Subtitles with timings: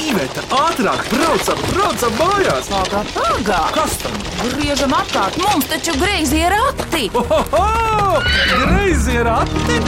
[0.00, 2.68] Iveta, ātrāk, braucam, braucam mājās!
[2.72, 3.58] Pagā, pagā!
[3.74, 4.14] Kas tam?
[4.54, 7.10] Griežam apkārt, mums taču greizi ir rati!
[7.20, 8.22] Ohoho!
[8.64, 9.80] Greizi ir ati!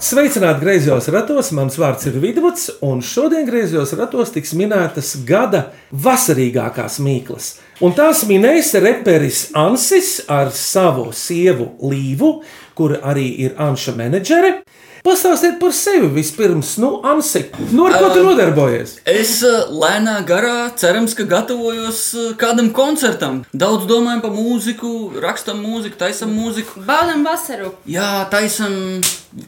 [0.00, 6.98] Sveicināti griezos ratos, mans vārds ir Vidvuds, un šodien griezos ratos tiks minētas gada vasarīgākās
[7.04, 7.52] mīklas.
[7.84, 12.40] Un tās minēs reperis Ansis ar savu sievu Līvu,
[12.74, 14.56] kur arī ir Anša menedžere.
[15.04, 18.98] Pastāstiet par sevi vispirms, nu, Ansi, nu, ar ko tu nodarbojies?
[19.08, 19.38] Es
[19.72, 22.02] lēnā garā cerams, ka gatavojos
[22.40, 23.40] kādam koncertam.
[23.56, 24.92] Daudz domājam par mūziku,
[25.24, 26.84] rakstam mūziku, taisam mūziku.
[26.84, 27.72] Baudām vasaru.
[27.88, 29.00] Jā, taisam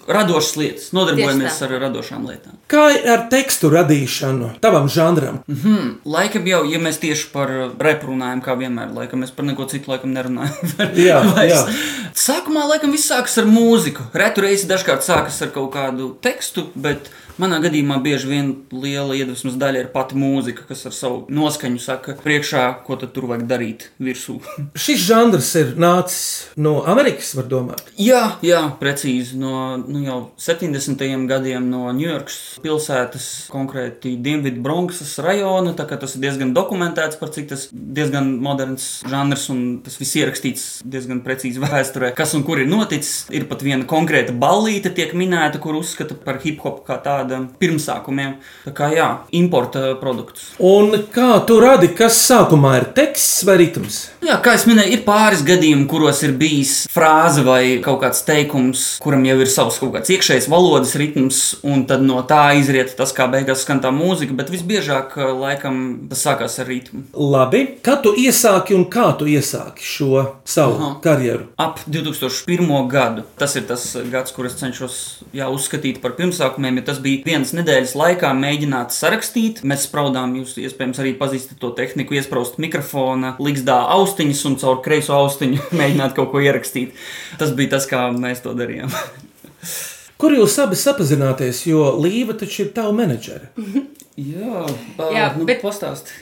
[0.09, 2.55] radošas lietas, nodarbojamies ar radošām lietām.
[2.71, 5.41] Kā ar tekstu radīšanu tavam žanram?
[5.49, 7.51] Hmm, laikam jau, ja mēs tieši par
[7.83, 10.75] repu runājam, kā vienmēr, laikam mēs par neko citu laikam nerunājam.
[11.03, 11.59] Jā, jā.
[12.19, 14.05] Sākumā laikam viss sākas ar mūziku.
[14.17, 17.11] Retu reizi dažkārt sākas ar kaut kādu tekstu, bet
[17.41, 22.17] manā gadījumā bieži vien liela iedvesmas daļa ir pati mūzika, kas ar savu noskaņu saka
[22.23, 24.39] priekšā, ko tur vajag darīt virsū.
[24.85, 26.23] Šis žanrs ir nācis
[26.57, 27.85] no Amerikas, var domāt.
[28.01, 31.05] jā, jā, precīzi no nu, jau 70.
[31.31, 35.75] gadiem no Ņujorkas pilsētas, konkrēti Dienvidu Bronxas rajona.
[35.77, 41.21] Tas ir diezgan dokumentēts, par cik tas diezgan moderns žanrs un tas viss ierakstīts diezgan
[41.25, 42.13] precīzi vēsturē.
[42.17, 46.41] Kas un kur ir noticis, ir pat viena konkrēta ballīte tiek minēta, kur uzskata par
[46.45, 47.22] hip hop kā tādu
[47.61, 48.37] pirmsākumiem.
[48.67, 50.53] Tā kā jā, importa produkts.
[50.59, 54.01] Un kā tu radi, kas sākumā ir teksts vai ritms?
[54.23, 58.85] Jā, kā jau minēju, ir pāris gadījumi, kuros ir bijis frāze vai kaut kāds teikums,
[59.03, 63.11] kuram jau ir savs kaut kāds iekšējs valodas ritms, un tad no tā izriet tas,
[63.17, 64.37] kā beigās skan tā mūzika.
[64.39, 67.03] Bet visbiežāk, eh, laikam, tas sākās ar ritmu.
[67.13, 71.01] Labi, kad tu iesāki un kā tu iesāki šo savu Aha.
[71.03, 71.49] karjeru?
[71.59, 72.89] Ap 2001.
[72.89, 73.25] gadu.
[73.39, 76.77] Tas ir tas gads, kurus cenšos jā, uzskatīt par pirmsākumiem.
[76.77, 81.73] Ja tas bija vienas nedēļas laikā mēģināt sarakstīt, mēs spraudām, jūs iespējams arī pazīstat to
[81.77, 86.97] tehniku, iesprāst mikrofona, līgzdā austiņas un caur kreiso austiņu mēģināt kaut ko ierakstīt.
[87.41, 88.93] Tas bija tas, kā mēs to darījām.
[90.23, 93.51] Kur jūs abi sapazināties, jo Līva taču ir tava menedžere?
[94.21, 94.65] Jā,
[95.15, 95.63] Jā, nu, bet-.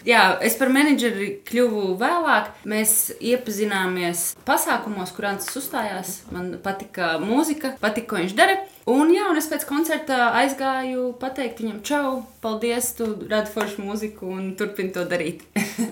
[0.06, 2.52] Jā, es par menedžeri kļuvu vēlāk.
[2.70, 6.20] Mēs iepazināmies pasākumos, kur Ants uzstājās.
[6.30, 8.60] Man patika mūzika, patika, ko viņš dara.
[8.90, 14.30] Un, jā, un es pēc koncerta aizgāju pateikt viņam, čau, paldies, tu radi foršu mūziku
[14.34, 15.44] un turpini to darīt.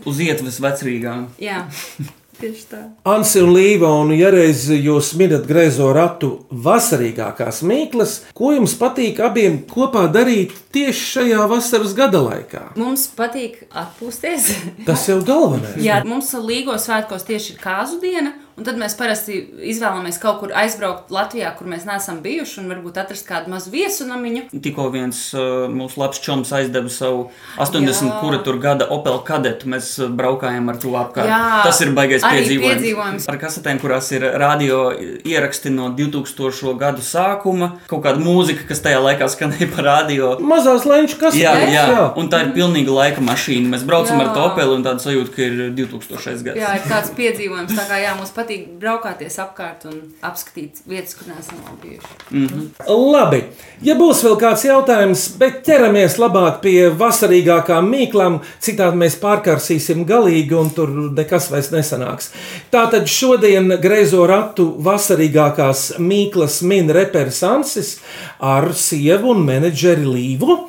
[0.08, 1.28] Uz ietves vecrīgām.
[1.42, 1.64] jā,
[2.40, 2.80] tieši tā.
[3.08, 9.20] Ansi un Līva, un ja reiz jūs minat grēzo ratu vasarīgākās mīklas, ko jums patīk
[9.24, 12.64] abiem kopā darīt tieši šajā vasaras gada laikā?
[12.78, 14.50] Mums patīk atpūsties.
[14.88, 15.80] Tas jau galvenais.
[15.82, 19.38] Jā, mums līgos svētkos tieši ir kāzu diena, un tad mēs parasti
[19.70, 24.48] izvēlamies kaut kur aizbraukt Latvijā, kur mēs neesam bijuši, un varbūt atrast kādu mazu viesunamiņu.
[24.64, 27.28] Tikko viens uh, mūsu labs čoms aizdeva savu
[27.62, 28.16] 80 Jā.
[28.20, 29.68] kura tur gada Opel kadetu.
[29.70, 31.30] Mēs uh, braukājām ar to apkārt.
[31.30, 32.74] Jā, Tas ir baigais piedzīvojums.
[32.74, 33.28] piedzīvojums.
[33.30, 36.74] Ar kasetēm, kurās ir radio ieraksti no 2000.
[36.80, 40.34] gadu sākuma, kaut kāda mūzika, kas tajā laikā skanēja pa radio.
[40.42, 42.04] Mazās lenču kas Jā, jā, jā.
[42.18, 43.70] un tā ir pilnīga laika mašīna.
[43.76, 44.26] Mēs braucam Jā.
[44.28, 46.42] ar to Opelu un tādu sajūtu, ka ir 2000.
[46.46, 46.58] gads.
[46.58, 48.47] Jā, ir tāds piedzīvojums, tā kā jā, mums patīk
[48.80, 52.68] braukāties apkārt un apskatīt vietas, kur neesam bijuši.
[52.88, 53.42] Labi,
[53.84, 60.56] ja būs vēl kāds jautājums, bet ķeramies labāk pie vasarīgākām mīklām, citādi mēs pārkarsīsim galīgi
[60.58, 62.32] un tur nekas vairs nesanāks.
[62.74, 67.96] Tātad šodien greizo ratu vasarīgākās mīklas min reperis Ansis
[68.40, 70.62] ar sievu un menedžeri Līvu.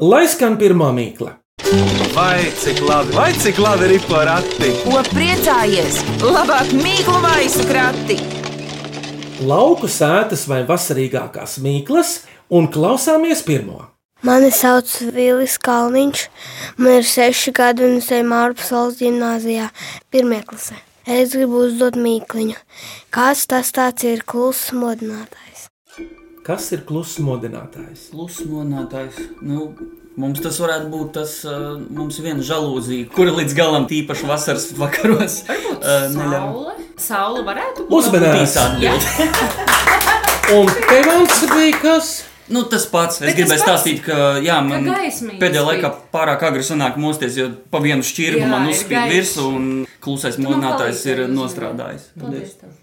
[0.00, 1.36] Lai skan pirmā mīkla.
[1.70, 4.72] Vai cik labi, vai cik labi ir pa rati!
[4.82, 6.00] Ko priecājies?
[6.18, 8.16] Labāk mīklu maisu krati!
[9.46, 12.10] Lauku sētas vai vasarīgākās mīklas
[12.50, 13.84] un klausāmies pirmo.
[14.26, 16.24] Mani sauc Vīlis Kalniņš,
[16.82, 19.70] man ir seši gadi un es eju Mārpas valsts gimnājā,
[20.10, 20.74] pirmā klasē.
[21.06, 22.58] Es gribu uzdot mīkliņu.
[23.14, 25.68] Kāds tas tāds ir kluss modinātājs?
[26.42, 28.10] Kas ir kluss modinātājs?
[28.10, 29.22] Plus monētājs.
[29.46, 29.70] Nu,
[30.18, 34.70] mums tas varētu būt tas, uh, mums ir viena žalūzija, kura līdz galam tīpaši vasaras
[34.78, 36.48] vakaros uh, neļauj.
[36.48, 36.88] Saule?
[37.00, 37.94] Saule varētu būt.
[38.00, 38.42] Uzmanīgs!
[38.50, 39.78] Īsā atbilde.
[40.56, 42.10] Un Kevins bija kas?
[42.50, 43.20] Nu, tas pats.
[43.20, 44.96] Es Bet gribēju stāstīt, ka jā, man ka
[45.38, 49.68] pēdējā laikā pārāk agri sanāk mosties, jo pa vienu šķirbu Jā, man uzspīd virsū un
[50.02, 52.08] klusais man modinātājs ir nostrādājis.
[52.18, 52.74] Paldies tev.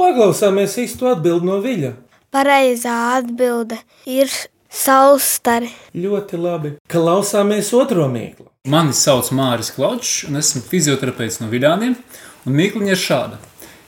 [0.00, 1.92] Paklausāmies īsto atbildi no Viļa.
[2.34, 3.76] Pareizā atbilde
[4.08, 4.32] ir
[4.74, 5.70] saulstari.
[5.94, 6.74] Ļoti labi.
[6.90, 8.50] Klausāmies otro mīklu.
[8.70, 11.96] Mani sauc Māris Klaučs, un esmu fizioterapeits no Vidāniem.
[12.44, 13.40] Un mīkliņa ir šāda.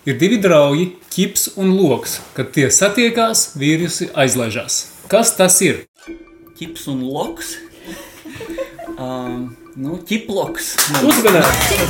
[0.06, 2.20] Ir divi draugi, ķips un loks.
[2.36, 4.84] Kad tie satiekās, vīrusi aizlaižās.
[5.10, 5.84] Kas tas ir?
[6.56, 7.56] ķips un loks.
[8.96, 10.70] Um, nu, ķiploks.
[11.04, 11.82] Uzmanīgi!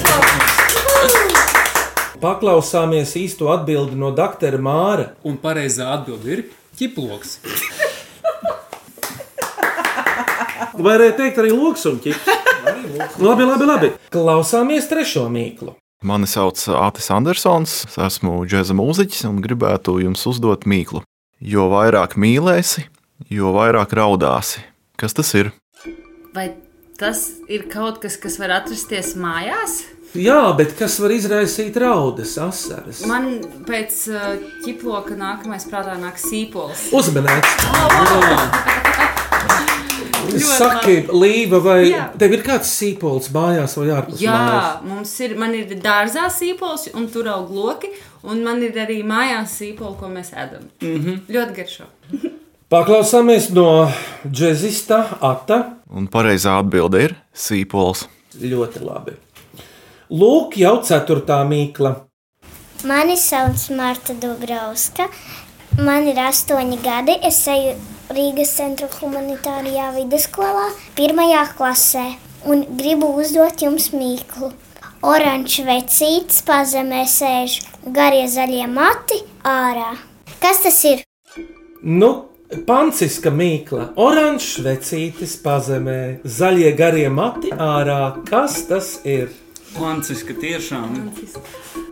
[2.19, 5.13] Paklausāmies īsto atbildi no doktora Māra.
[5.23, 6.43] Un pareizā atbilde ir
[6.81, 7.37] ķiploks.
[10.87, 12.31] Varēja teikt arī loks un ķips.
[13.23, 13.91] Labi, labi, labi.
[14.13, 15.77] Klausāmies trešo mīklu.
[16.07, 21.03] Mani sauc Atis Andersons, es esmu džēza mūziķis un gribētu jums uzdot mīklu.
[21.41, 22.87] Jo vairāk mīlēsi,
[23.33, 24.63] jo vairāk raudāsi.
[25.01, 25.53] Kas tas ir?
[26.37, 26.51] Vai
[27.01, 29.83] tas ir kaut kas, kas var atrasties mājās?
[30.17, 33.03] Jā, bet kas var izraisīt raudas, asaras?
[33.09, 36.89] Man pēc uh, ķiploka nākamais prātā nāk sīpols.
[36.97, 37.57] Uzmanīgs!
[40.41, 42.07] Saki, Līva, vai Jā.
[42.19, 44.83] tev ir kāds sīpols mājās vai ārpus Jā, mājās?
[44.91, 47.91] mums ir, man ir dārzā sīpols, un tur aug loki,
[48.25, 50.69] un man ir arī mājās sīpols, ko mēs ēdam.
[50.81, 51.21] Mm -hmm.
[51.29, 51.85] Ļoti garšo.
[52.73, 53.93] Paklausāmies no
[54.27, 55.77] džēzista Ata.
[55.91, 58.09] Un pareizā atbilde ir sīpols.
[58.43, 59.13] Ļoti labi.
[60.11, 61.95] Lūk, jau ceturtā mīkla.
[62.85, 65.09] Mani sauc Marta Dubravska.
[65.79, 67.17] Man ir astoņi gadi.
[67.23, 67.75] Es eju
[68.07, 72.05] Rīgas centra humanitārijā vidusskolā, pirmajā klasē,
[72.47, 74.53] un gribu uzdot jums mīklu.
[75.03, 77.57] Oranžs vecītis pazemē sēž,
[77.97, 79.97] garie zaļie mati ārā.
[80.39, 81.03] Kas tas ir?
[81.83, 82.13] Nu,
[82.69, 88.23] panciska mīkla, oranžs vecītis pazemē, zaļie garie mati ārā.
[88.31, 89.35] Kas tas ir?
[89.81, 90.95] Lanciska tiešām.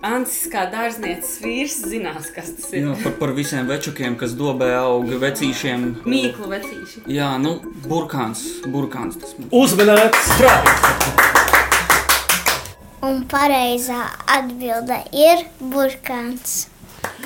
[0.05, 2.85] Ancis kā dārznieces vīrs zinās, kas tas ir.
[2.85, 5.87] Jā, par, par visiem večukiem, kas dobē aug vecīšiem.
[6.09, 7.05] Mīklu vecīši.
[7.13, 7.57] Jā, nu,
[7.89, 8.45] burkāns.
[8.69, 9.53] Burkāns tas mums.
[9.53, 10.33] Uzmanīts!
[13.05, 16.71] Un pareizā atbilde ir burkāns.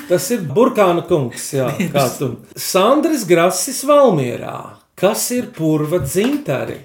[0.09, 2.33] Tas ir burkāna kungs, jā, kā tu.
[2.59, 4.57] Sandrs Grasis Valmierā.
[4.99, 6.81] Kas ir purva dzintari?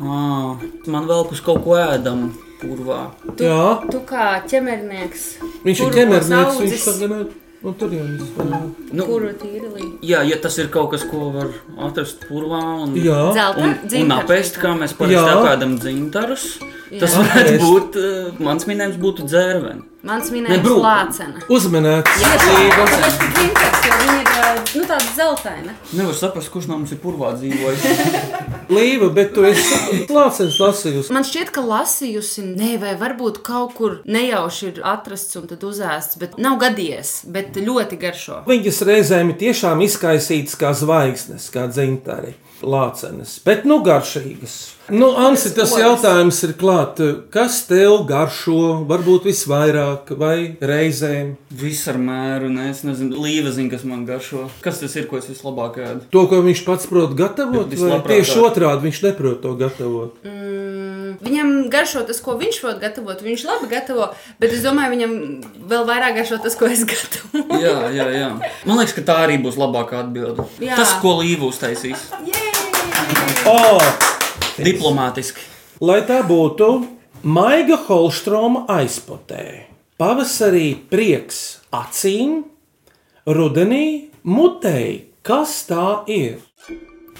[0.00, 0.60] Ah,
[0.90, 2.26] man vēl uz kaut ko ēdam
[2.60, 3.00] purvā.
[3.36, 3.80] Tu, Jā.
[3.90, 5.24] tu kā ķemernieks.
[5.64, 7.32] Viņš ir ķemernieks, viņš tagad
[7.64, 8.20] nu, tur jau ir.
[8.92, 9.86] Nu, Kuru tīrlī?
[10.04, 11.48] jā, ja tas ir kaut kas, ko var
[11.88, 13.22] atrast purvā un, Jā,
[13.56, 15.38] un, un apēst, kā mēs parasti Jā.
[15.38, 17.08] apēdam dzintarus, tas Jā.
[17.16, 17.64] varētu Apēst.
[17.64, 19.82] būt, uh, mans minējums būtu dzērveni.
[20.04, 20.82] Mans minējums brūk.
[20.84, 21.40] lācena.
[21.48, 22.18] uzmanīts!
[22.20, 25.76] Tāpēc, ka dzintars, jo viņi ir ā, nu, tāda zeltaina.
[25.96, 27.86] Nevar saprast, kurš no mums ir purvā dzīvojis.
[28.76, 31.12] Līva, bet tu esi klāts lasījusi.
[31.14, 36.20] Man šķiet, ka lasījusi, ne, vai varbūt kaut kur nejauši ir atrasts un tad uzēsts,
[36.20, 38.42] bet nav gadījies, bet ļoti garšo.
[38.48, 44.56] Viņas reizēm ir tiešām izkaisītas kā zvaigznes, kā dzintari, lācenes, bet nu garšīgas.
[44.92, 46.98] Nu, Ansi, tas jautājums ir klāt,
[47.32, 51.30] kas tev garšo, varbūt visvairāk vai reizēm?
[51.56, 54.50] Viss ar mēru, ne, es nezinu, līva zina, kas man garšo.
[54.64, 56.04] Kas tas ir, ko es vislabāk ēdu?
[56.12, 60.20] To, ko viņš pats prot gatavot, vai tieši otrādi viņš neprot to gatavot.
[60.28, 63.24] Mm, viņam garšo tas, ko viņš prot gatavot.
[63.24, 64.10] Viņš labi gatavo,
[64.42, 65.14] bet es domāju, viņam
[65.70, 67.62] vēl vairāk garšo tas, ko es gatavoju.
[67.64, 68.28] Jā, jā, jā.
[68.68, 70.44] Man liekas, ka tā arī būs labākā atbilde.
[70.60, 70.76] Jā.
[70.76, 72.04] Tas, ko līva uztaisīs.
[73.46, 73.80] Oh,
[74.56, 75.40] Diplomātiski.
[75.80, 76.68] lai tā būtu
[77.24, 79.66] Maiga Holstroma aizpotē.
[80.00, 82.42] Pavasarī prieks acīm,
[83.26, 85.10] rudenī mutei.
[85.24, 86.40] Kas tā ir?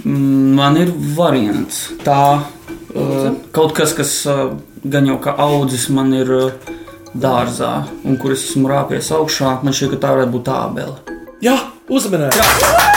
[0.05, 1.87] Man ir variants.
[2.05, 6.73] Tā uh, kaut kas, kas uh, gan jau kā audzis man ir uh,
[7.15, 11.21] dārzā, un kur es esmu rāpies augšā, man šķiet, ka tā varētu būt ābele.
[11.45, 11.57] Jā,
[11.89, 12.93] uzmanīgi!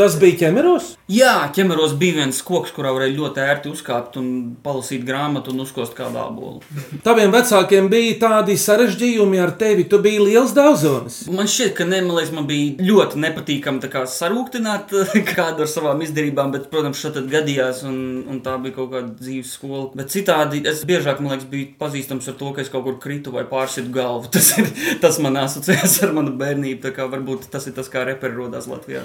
[0.00, 0.94] Tas bija ķemeros.
[1.12, 4.28] Jā, ķemeros bija viens koks, kurā varēja ļoti ērti uzkāpt un
[4.64, 6.62] palasīt grāmatu un uzkost kādu ābolu.
[7.04, 9.84] Taviem vecākiem bija tādi sarežģījumi ar tevi.
[9.90, 11.18] Tu biji liels daudzonis.
[11.28, 14.94] Man šķiet, ka ne, man, bija ļoti nepatīkami sarūktināt
[15.34, 19.52] kādu ar savām izdarībām, bet, protams, šeit gadījās, un, un tā bija kaut kāda dzīves
[19.58, 19.90] skola.
[20.00, 23.36] Bet citādi es biežāk, man liekas, biju pazīstams ar to, ka es kaut kur kritu
[23.36, 24.32] vai pārsitu galvu.
[24.40, 24.72] Tas, ir,
[25.04, 28.70] tas man asociējas ar manu bērnību, tā kā varbūt tas ir tas, kā reperi rodās
[28.70, 29.04] Latvijā.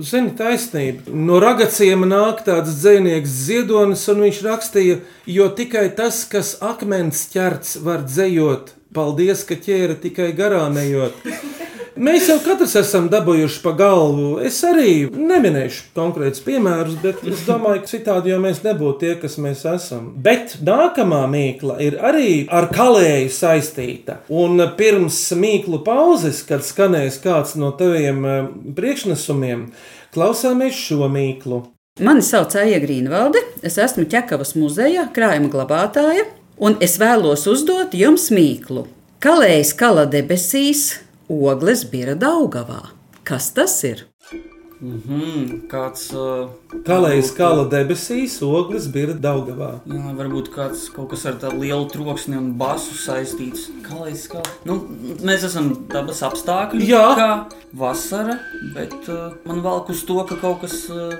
[0.00, 1.12] Zini, taisnība.
[1.12, 7.76] No ragaciem nāk tāds dzinieks ziedonis, un viņš rakstīja, jo tikai tas, kas akmens ķerts,
[7.84, 8.72] var dzējot.
[8.96, 11.16] Paldies, ka ķēra tikai garām ejot.
[11.92, 14.38] Mēs jau katrs esam dabūjuši pa galvu.
[14.40, 19.36] Es arī neminēšu konkrētus piemērus, bet es domāju, ka citādi jau mēs nebūtu tie, kas
[19.42, 20.06] mēs esam.
[20.24, 24.22] Bet nākamā mīkla ir arī ar kalēju saistīta.
[24.32, 28.40] Un pirms mīklu pauzes, kad skanēs kāds no taviem eh,
[28.78, 29.68] priekšnesumiem,
[30.16, 31.62] klausāmies šo mīklu.
[32.00, 36.24] Mani sauc Aija Grīnvalde, es esmu Čekavas muzeja krājuma glabātāja,
[36.56, 38.86] un es vēlos uzdot jums mīklu.
[39.22, 42.82] Kalējs kala debesīs, ogles bira Daugavā.
[43.24, 44.06] Kas tas ir?
[44.82, 46.08] Mhm, kāds.
[46.10, 46.48] Uh,
[46.82, 49.76] Kā lai skala debesīs, ogles bija Daugavā.
[49.86, 53.68] Jā, varbūt kāds kaut kas ar tādu lielu troksni un basu saistīts.
[53.92, 54.42] Lai skala?
[54.66, 54.80] Nu,
[55.22, 57.04] mēs esam dabas apstākļi, Jā.
[57.14, 57.28] kā
[57.78, 58.40] vasara,
[58.74, 61.14] bet uh, man velk uz to, ka kaut kas uh,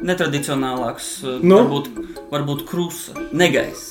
[0.00, 1.60] netradicionālāks, uh, Nu?
[1.60, 1.92] varbūt,
[2.32, 3.90] varbūt krusa, negais.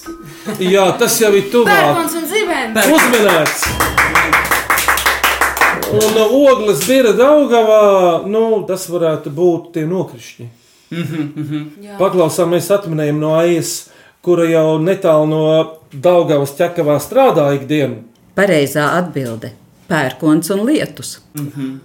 [0.58, 1.70] Jā, tas jau ir tuvāk.
[1.70, 2.89] Pērkons un zibens.
[2.98, 4.66] Uzmanīts!
[5.98, 10.46] Un no ogles bija Daugavā, nu, tas varētu būt tie nokrišņi.
[10.92, 11.96] Jā.
[11.98, 13.72] Paklausāmies atminējumu no Aijas,
[14.22, 15.42] kura jau netālu no
[15.92, 18.04] Daugavas ķekavā strādā ikdienu.
[18.38, 19.56] Pareizā atbilde-
[19.92, 21.18] pērkons un lietus.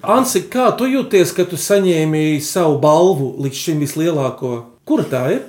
[0.02, 4.64] Ansi, kā tu jūties, kad tu saņēmi savu balvu līdz šim vislielāko?
[4.84, 5.42] Kura tā ir?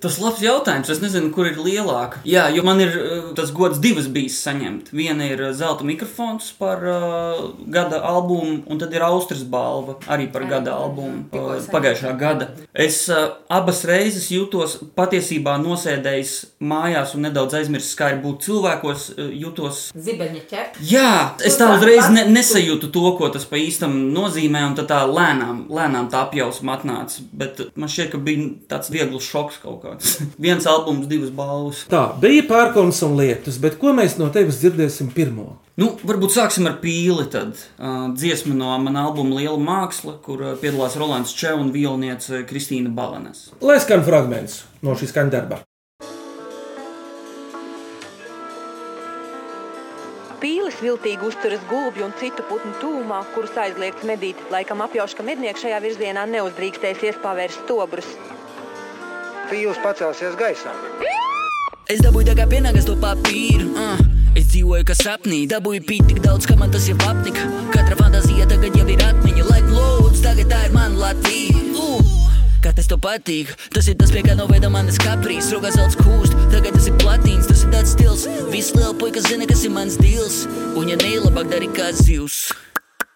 [0.00, 0.90] Tas labs jautājums.
[0.92, 2.22] Es nezinu, kur ir lielāka.
[2.28, 4.92] Jā, jo man ir uh, tas gods divas bijis saņemt.
[4.96, 10.30] Viena ir uh, zelta mikrofons par uh, gada albumu, un tad ir Austrijas balva arī
[10.32, 12.50] par gada albumu uh, pagājušā gada.
[12.72, 19.08] Es uh, abas reizes jūtos patiesībā nosēdējis mājās un nedaudz aizmirsis, kā ir būt cilvēkos.
[19.16, 20.80] Uh, jūtos Zibeņa ķep.
[20.90, 21.12] Jā,
[21.44, 25.66] es tā uzreiz ne, nesajūtu to, ko tas pa īstam nozīmē, un tad tā lēnām,
[25.72, 27.24] lēnām tā apjausma atnāca.
[27.36, 30.20] Bet man šķiet, ka bija tāds viegls šoks kaut kāds.
[30.44, 31.84] Viens albums, divas balvas.
[31.90, 35.56] Tā bija pērkons un lietus, bet ko mēs no tevis dzirdēsim pirmo?
[35.80, 37.24] Nu, varbūt sāksim ar pīli.
[37.32, 42.44] Tad uh, dziesma no mana albuma Liela māksla, kur uh, piedalās Rolands Čē un violniece
[42.48, 43.48] Kristīna Balanes.
[43.64, 45.62] Lai skan fragments no šīs skaņdarba.
[50.40, 54.40] Pīlis viltīgi uzturas gulbju un citu putnu tūmā, kurus aizliegts medīt.
[54.52, 58.08] Laikam apjauš, ka mednieks šajā virzienā neuzdrīkstēsies pavērst stobrus.
[59.50, 60.70] Pīlis pacelsies gaisā.
[61.90, 63.72] Es dabūju tā kā pienākas to papīru.
[63.74, 63.98] Uh.
[64.38, 67.48] Es dzīvoju kā sapnī, dabūju pīt tik daudz, ka man tas jau apnika.
[67.74, 71.64] Katra fantāzija tagad jau ir atmiņa, lai lūdzu, tagad tā ir mana Latvija.
[71.74, 72.14] Uh.
[72.62, 73.50] Kā tas tev patīk?
[73.74, 75.50] Tas ir tas, pie kā noveda manas kaprīs.
[75.50, 78.28] Rokās zelts kūst, tagad tas ir platīns, tas ir tāds stils.
[78.54, 80.44] Viss liela puika zina, kas ir mans dils.
[80.78, 82.52] Un ja neilabāk dari kā zivs.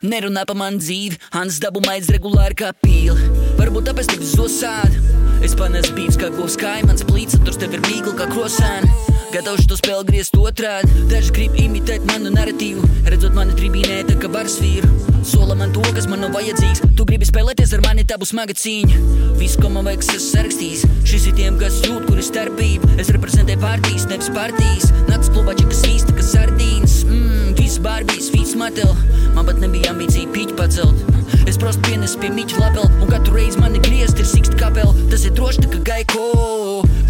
[0.03, 3.44] Nerunā par manu dzīvi, Hans dabu maiz regulāri kā pīli.
[3.65, 4.99] Varbūt tāpēc tik zosādi.
[5.41, 8.91] Es panesu bīts kā govs kaimans, plīts, tur tev ir mīkla kā krosāni.
[9.33, 11.07] Gatavs to spēli griezt otrādi.
[11.09, 14.91] Daži grib imitēt manu narratīvu, redzot mani tribīnē, tā kā varas vīru.
[15.25, 16.85] Sola man to, kas man nav vajadzīgs.
[16.93, 19.01] Tu gribi spēlēties ar mani, tā būs smaga cīņa.
[19.41, 20.85] Viss, ko man vajag, es sarakstīs.
[21.09, 22.93] Šis ir tiem, kas jūt, kur ir starpība.
[23.01, 24.93] Es reprezentēju partijas, nevis partijas.
[25.09, 27.01] Nakts klubā, kas svīsta, kas sardīns.
[27.09, 28.93] Mmm, viss barbijas, viss matel.
[29.33, 31.24] Man pat nebija ambīcija pīķi pacelt.
[31.47, 34.95] Es prostu pienesu pie mīķa lapel, un katru reizi mani griezt ir siksta kapela.
[35.13, 36.25] Tas ir droši kā gaiko.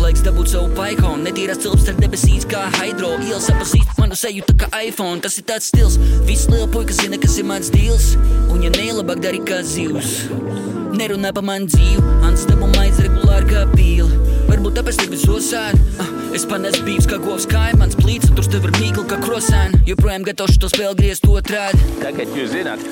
[0.03, 3.15] Laiks dabūt savu paikonu, netīrās cilps ar debesīs kā hidro.
[3.23, 6.01] Ielas apazīst manu seju tā kā iPhone, tas ir tāds stils.
[6.27, 8.15] Viss liela puika zina, kas ir mans dīls,
[8.51, 10.27] un ja nelabāk dari kā zivs.
[10.95, 14.21] Nerunā par manu dzīvi, Hans dabu maiz regulāri kā pīli.
[14.51, 15.81] Varbūt tāpēc tevi zosādi.
[15.95, 19.81] Uh, es panesu bīvs kā govs kaimans, plīts, tur tev ir mīkla kā krosāni.
[19.89, 21.81] Joprojām gatavs to spēli griezt otrādi.
[22.03, 22.83] Tagad jūs zināt,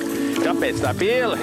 [0.43, 1.37] kāpēc tā pīle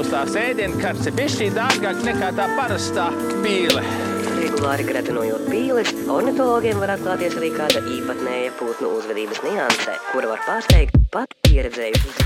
[0.00, 3.06] uz tās ēdienkartes ir bijusi dārgāka nekā tā parastā
[3.44, 3.82] pīle.
[4.40, 10.96] Regulāri gretinojot pīles, ornitologiem var atklāties arī kāda īpatnēja putnu uzvedības nianse, kura var pārsteigt
[11.12, 12.16] pat pieredzējušus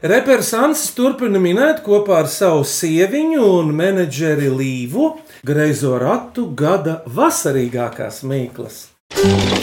[0.00, 5.10] Reperis Ansis turpina minēt kopā ar savu sieviņu un menedžeri Līvu
[5.44, 8.78] greizo ratu gada vasarīgākās mīklas.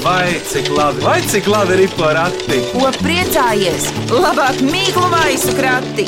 [0.04, 2.62] Vai cik labi, vai cik labi ir porati?
[2.70, 3.90] Ko priecājies?
[4.14, 6.06] Labāk mīklu maisu krati!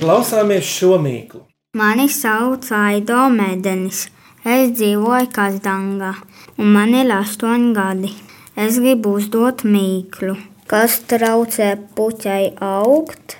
[0.00, 1.44] Klausāmies šo mīklu.
[1.76, 4.06] Mani sauc Aido Mēdenis.
[4.40, 6.14] Es dzīvoju Kazdangā,
[6.56, 8.16] un man ir astoņi gadi.
[8.56, 10.38] Es gribu uzdot mīklu.
[10.68, 13.38] Kas traucē puķai augt?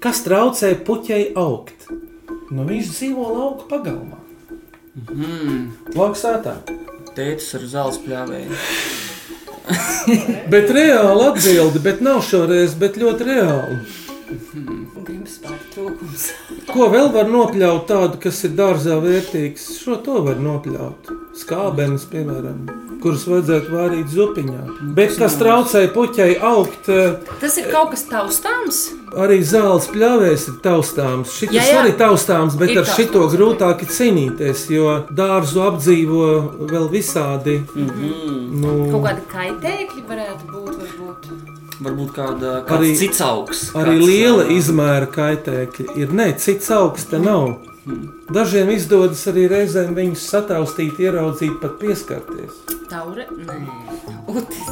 [0.00, 1.90] Kas traucē puķei augt?
[2.48, 4.16] Nu, viņš dzīvo lauka pagalmā.
[5.12, 5.66] Mm.
[5.92, 6.54] Lauksētā.
[7.12, 8.62] Tētis ar zāles pļāvēju.
[10.54, 13.76] Bet reāli atbildi, bet nav šoreiz, bet ļoti reāli.
[15.02, 16.24] Gribu spēku trūkums.
[16.72, 19.64] Ko vēl var nopļaut tādu, kas ir dārzā vērtīgs?
[19.82, 21.10] Šo to var nopļaut.
[21.40, 22.58] Skābenes, piemēram,
[23.02, 24.60] kuras vajadzētu vārīt zupiņā.
[24.98, 26.90] Bet kas traucē puķai augt?
[26.92, 28.82] eh, Tas ir kaut kas taustāms.
[29.16, 31.32] Arī zāles pļāvēs ir taustāms.
[31.40, 31.80] Šis Jā, jā.
[31.82, 36.28] arī taustāms, bet Ir ar šito grūtāk cīnīties, jo dārzu apdzīvo
[36.70, 37.58] vēl visādi.
[37.74, 41.51] Nu, Kaut kādi kaitēkļi varētu būt, varbūt.
[41.82, 43.62] Varbūt kāda, Arī- cits augs.
[43.74, 46.08] Arī kāds, liela ā, izmēra kaitēkļi ir.
[46.14, 47.56] Nē, cits augsts te nav.
[48.32, 52.60] Dažiem izdodas arī reizēm viņus sataustīt, ieraudzīt, pat pieskarties.
[52.88, 53.26] Taure?
[53.34, 53.58] Nē,
[54.30, 54.70] utis,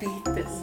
[0.00, 0.58] bītes.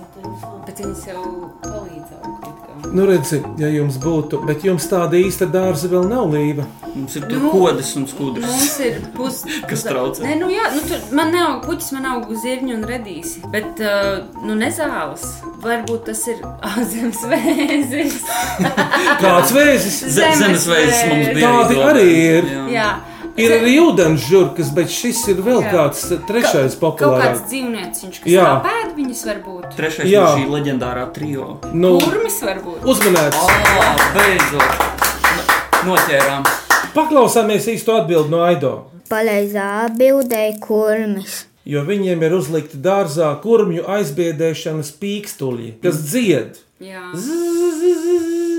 [0.68, 1.24] Bet viņas jau
[1.64, 2.47] palīdz augt.
[2.94, 6.66] Nu, redziet, ja jums būtu, bet jums tāda īsta dārza vēl nav līva.
[6.98, 8.48] Mums ir tur Nu, kodas un skudras.
[8.50, 9.42] Mums ir pus...
[9.70, 10.24] Kas traucē?
[10.26, 13.44] Nē, nu jā, nu tur man nav puķis, man nav zirņu un redīsi.
[13.54, 15.26] Bet, uh, nu, nezāles.
[15.66, 18.18] Varbūt tas ir ah, zemes vēzis.
[19.22, 20.00] Kāds vēzis?
[20.16, 22.08] Ze- zemes vēzis mums bija Tādi arī
[22.38, 22.50] ir.
[22.56, 22.66] jā.
[22.78, 22.90] Jā.
[23.38, 25.70] Ir arī ūdens žurkas, bet šis ir vēl Jā.
[25.76, 27.44] kāds trešais kāds populārs.
[27.52, 28.46] dzīvnieks, kas Jā.
[28.64, 29.68] apēd viņus varbūt.
[29.78, 30.24] Trešais Jā.
[30.26, 31.60] no šī leģendārā trio.
[31.74, 32.82] Nu, Kurmis varbūt.
[32.82, 33.38] uzmanēts.
[33.38, 34.72] Oh, beidzot!
[35.86, 36.48] No- Noķērām.
[36.96, 38.74] Paklausāmies īsto atbildi no Aido.
[39.08, 41.44] Pareizā atbildē ir kurmis.
[41.64, 46.58] Jo viņiem ir uzlikti dārzā kurmju aizbiedēšanas pīkstuļi, kas dzied.
[46.82, 47.06] Jā.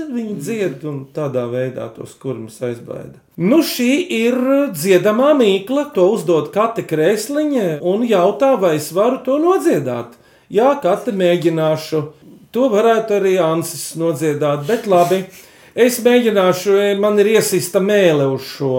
[0.09, 3.19] Viņi dzied un tādā veidā tos kurmus aizbaida.
[3.37, 4.37] Nu, šī ir
[4.73, 5.89] dziedamā mīkla.
[5.93, 10.15] To uzdod Kate Krēsliņa un jautā, vai es varu to nodziedāt.
[10.49, 12.01] Jā, Kate mēģināšu.
[12.57, 15.21] To varētu arī Ansis nodziedāt, bet labi.
[15.77, 18.73] Es mēģināšu, man ir iesista mēle uz šo.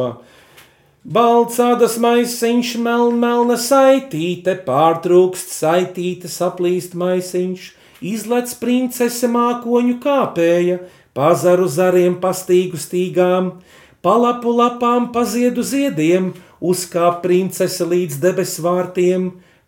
[1.00, 7.70] Balcādas maisiņš, melna, melna saitīte, pārtrūkst saitīte, saplīst maisiņš,
[8.04, 10.82] izlec princese mākoņu kāpēja,
[11.20, 13.50] pazaru zariem pastīgu stīgām,
[14.00, 16.30] palapu lapām paziedu ziediem,
[16.64, 19.26] uzkāp princese līdz debesu vārtiem.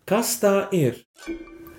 [0.09, 0.97] Kas tā ir?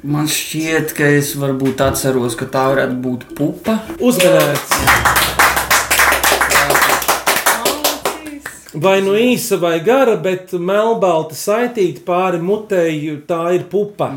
[0.04, 3.80] Man šķiet, ka es varbūt atceros, ka tā varētu būt pupa.
[3.98, 4.76] Uzmanēts!
[8.84, 14.12] Vai nu īsa vai gara, bet melnbalta saitīta pāri mutēji, tā ir pupa.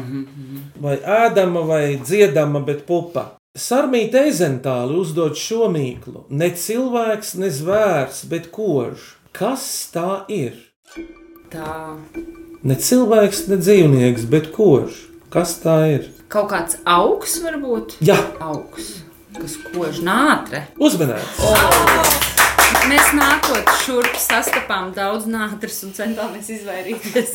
[0.82, 3.26] Vai ēdama vai dziedama, bet pupa.
[3.58, 6.28] Sarmīta eizentāli uzdod šo mīklu.
[6.30, 9.16] Ne cilvēks, ne zvērs, bet kož.
[9.34, 10.60] Kas tā ir?
[11.50, 11.98] Tā.
[12.62, 15.02] Ne cilvēks, ne dzīvnieks, bet kož.
[15.34, 16.08] Kas tā ir?
[16.30, 17.98] Kaut kāds augs varbūt?
[18.06, 18.20] Jā.
[18.46, 19.00] Augs.
[19.42, 20.68] Kas kož nātre?
[20.78, 22.37] Uzmanēts!
[22.88, 27.34] Mēs nākot šurp sastapām daudz nātris un centāmies izvairīties.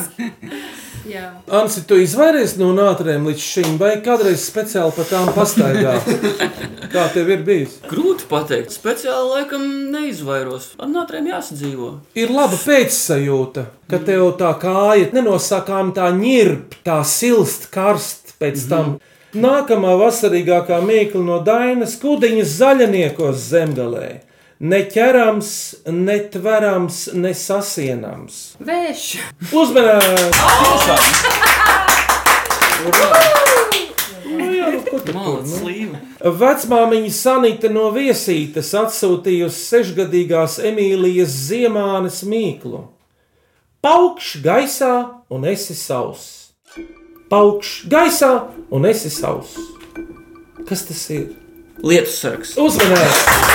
[1.12, 1.26] Jā.
[1.58, 5.98] Ansi, tu izvairies no nātrēm līdz šim, vai kādreiz speciāli par tām pastaigā?
[6.94, 7.76] Kā tev ir bijis?
[7.90, 10.70] Grūti pateikt, speciāli laikam neizvairos.
[10.80, 11.90] Ar nātrēm jāsadzīvo.
[12.16, 18.96] Ir laba pēcsajūta, ka tev tā kāja nenosakām tā ņirp, tā silst karst pēc tam.
[19.36, 24.12] Nākamā vasarīgākā mīkla no Dainas kudiņas zaļniekos zemgalē.
[24.62, 25.48] Neķerams,
[25.90, 28.36] netverams, nesasienams.
[28.62, 29.06] Vējš.
[29.50, 30.30] Uzmanīgi!
[35.12, 35.98] Malts slīva.
[36.22, 42.84] Vecmāmiņa Sanita no viesītes atsūtījusi sešgadīgās Emīlijas Ziemānes mīklu.
[43.82, 44.94] Paukš gaisā
[45.32, 46.52] un esi sauss.
[47.32, 48.32] Paukš gaisā
[48.70, 49.58] un esi sauss.
[50.68, 51.32] Kas tas ir?
[51.82, 52.54] Lietus sargs.
[52.62, 53.50] Uzmanīgi!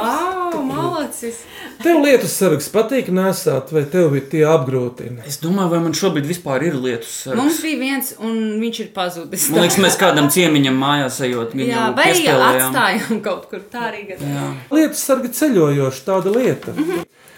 [0.00, 1.44] Wow, malacis!
[1.80, 5.22] Tev lietus sargs patīk nesāt, vai tev ir tie apgrūtina?
[5.28, 7.38] Es domāju, vai man šobrīd vispār ir lietus sargs.
[7.40, 9.46] Mums bija viens, un viņš ir pazudis.
[9.54, 11.54] Man liekas, mēs kādam ciemiņam mājās ejot.
[11.56, 12.66] Jā, vai piespēlējām.
[12.68, 14.48] atstājām kaut kur tā arī gadījumā.
[14.76, 16.76] Lietus sarga ceļojoša tāda lieta.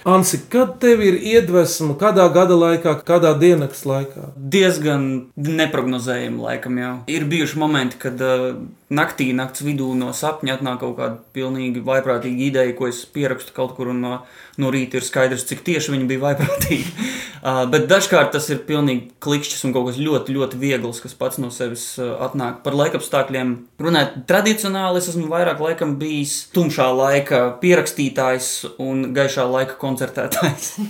[0.05, 4.33] Ansi, kad tev ir iedvesma, kādā gada laikā, kādā dienas laikā?
[4.35, 5.05] Diezgan
[5.39, 6.95] neparedzējami, laikam, jau.
[7.13, 8.49] Ir bijuši momenti, kad uh,
[8.91, 13.77] naktī, naktas vidū no sapņa atnāk kaut kāda pilnīgi vaiprātīga ideja, ko es pierakstu kaut
[13.79, 14.17] kur, un no,
[14.61, 16.91] no rīta ir skaidrs, cik tieši viņa bija vaiprātīga.
[17.47, 21.41] uh, bet dažkārt tas ir pilnīgi klikšķis un kaut kas ļoti, ļoti viegls, kas pats
[21.43, 22.61] no sevis uh, atnāk.
[22.67, 29.79] Par laikapstākļiem runājot, tradicionāli es esmu vairāk laikam bijis tumšā laika pierakstītājs un gaišā laika
[29.81, 30.75] koncertētājs.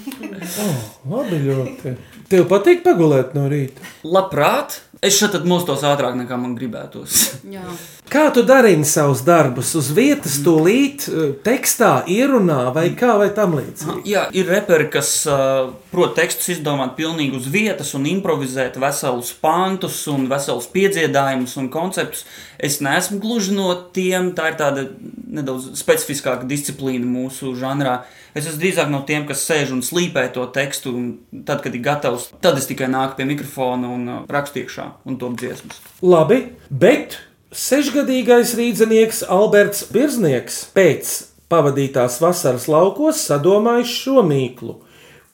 [0.62, 1.92] Oh, labi, ļoti.
[2.30, 3.84] Tev patīk pagulēt no rīta.
[4.08, 7.22] Labprāt, es šeit mostos ātrāk nekā man gribētos.
[7.52, 7.62] Jā.
[8.10, 9.70] Kā tu dari savus darbus?
[9.78, 14.02] Uz vietas, tūlīt, eh, tekstā, ierunā vai kā vai tam līdzīgi?
[14.04, 20.02] Jā, ir reperi, kas uh, prot tekstus izdomāt pilnīgi uz vietas un improvizēt veselus pantus
[20.12, 22.26] un veselus piedziedājumus un konceptus.
[22.58, 24.86] Es neesmu gluži no tiem, tā ir tāda
[25.32, 28.02] nedaudz specifiskāka disciplīna mūsu žanrā.
[28.34, 31.84] Es esmu drīzāk no tiem, kas sēž un slīpē to tekstu, un tad, kad ir
[31.84, 34.90] gatavs, tad es tikai nāku pie mikrofona un uh, rakstu iekšā.
[35.06, 35.80] un top dziesmas.
[36.02, 41.12] Labi, bet sešgadīgais rīznieks Alberts Birznieks pēc
[41.52, 44.78] pavadītās vasaras laukos sadomājis šo mīklu.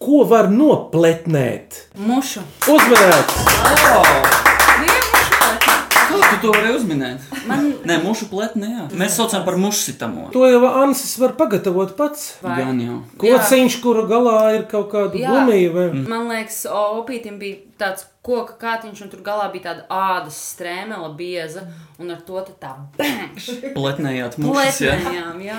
[0.02, 1.84] Ko var nopletnēt?
[1.98, 2.44] Mušu.
[2.70, 3.40] Uzmanīts!
[3.82, 4.47] Kā
[6.24, 7.24] tu to vari uzminēt?
[7.48, 7.70] Man...
[7.88, 8.88] Nē, mušu pletni, jā.
[8.98, 10.28] Mēs saucam par mušu sitamo.
[10.34, 12.34] To jau Ansis var pagatavot pats.
[12.44, 12.58] Vai?
[12.62, 12.98] Gan jau.
[13.22, 15.72] Kociņš, kura galā ir kaut kāda gumija.
[15.74, 15.88] Vai...
[16.08, 21.64] Man liekas, opītam bija tāds koka kātiņš, un tur galā bija tāda ādas strēmela, bieza,
[22.00, 23.48] un ar to tā bēgš.
[23.76, 24.96] Pletnējāt mušas, jā.
[25.44, 25.58] Jā.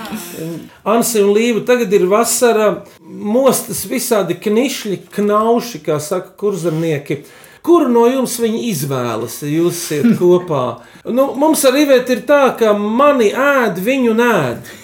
[0.93, 2.69] Ansi un Līva tagad ir vasara,
[2.99, 7.23] mostas visādi knišļi, knauši, kā saka kurzemnieki.
[7.65, 10.63] Kuru no jums viņi izvēlas, ja jūs esat kopā?
[11.05, 14.75] Nu, mums ar Ivetu ir tā, ka mani ēd, viņu nēd.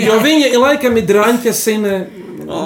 [0.00, 1.92] Jo viņa laikam ir drāņķesine,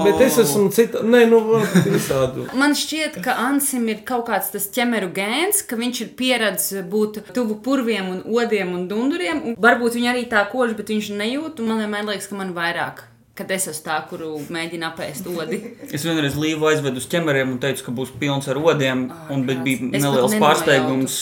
[0.07, 1.03] bet es esmu cita.
[1.05, 1.42] Nē, nu,
[1.85, 2.47] visādi.
[2.57, 7.21] Man šķiet, ka Ansim ir kaut kāds tas ķemeru gēns, ka viņš ir pieredzējis būt
[7.37, 9.44] tuvu purviem, un odiem un dunduriem.
[9.44, 11.61] Un varbūt viņš arī tā kož, bet viņš nejūt.
[11.68, 13.05] Man vienmēr liekas, ka man vairāk.
[13.38, 15.61] Kad es esmu tā, kuru mēģina apēst odi.
[15.94, 19.07] Es vienreiz līvu aizvedu uz ķemeriem un teicu, ka būs pilns ar odiem.
[19.31, 21.18] Un, bet bija neliels pārsteigums,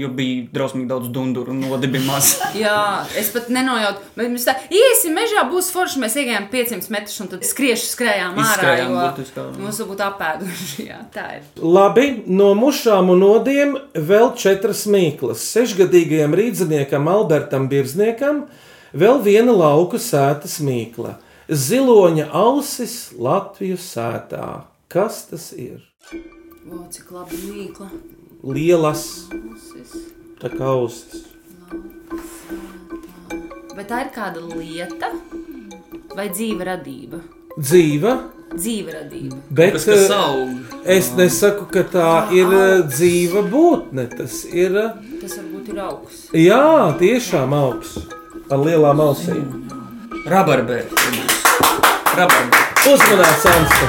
[0.00, 2.32] jo bija drausmīgi daudz dunduru un odi bija maz.
[2.62, 4.08] Jā, es pat nenojautu.
[4.16, 6.00] Bet mēs tā, iesim mežā, būs forši.
[6.00, 8.74] Mēs iegājām 500 metrus un tad skriešu skrējām ārā.
[8.80, 9.54] Jo burtiski ārā.
[9.60, 10.86] mums būtu apēduši.
[10.90, 11.46] Jā, tā ir.
[11.60, 12.08] Labi,
[12.40, 15.44] no mušām un odiem vēl četras mīklas.
[15.52, 18.46] Sešgadīgajam rīzniekam Albertam Birzniekam
[18.96, 21.18] vēl viena lauku sētas mīkla.
[21.50, 24.62] Ziloņa ausis Latviju sētā.
[24.90, 25.80] Kas tas ir?
[26.70, 27.88] O, cik labi mīkla.
[28.46, 29.02] Lielas,
[30.40, 31.24] tā kā ausis.
[33.76, 35.10] Vai tā ir kāda lieta
[36.16, 37.20] vai dzīva radība?
[37.58, 38.14] Dzīva,
[38.50, 39.36] Dzīva radība.
[39.50, 40.78] bet Tas, kas eh, aug.
[40.90, 44.06] es nesaku, ka tā ir eh, dzīva būtne.
[44.14, 46.30] Tas ir, eh, Tas varbūt ir augsts.
[46.34, 46.62] jā,
[46.98, 48.06] tiešām augsts
[48.50, 49.46] ar lielām ausīm.
[50.26, 51.39] Rabarbēri.
[52.20, 52.66] Rabarbēri.
[52.90, 53.86] Uzmanīts, Ansta!